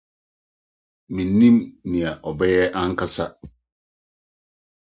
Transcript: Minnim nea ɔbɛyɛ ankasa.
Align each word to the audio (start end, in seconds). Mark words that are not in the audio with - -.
Minnim 1.13 1.55
nea 1.91 2.11
ɔbɛyɛ 2.29 2.63
ankasa. 2.79 3.25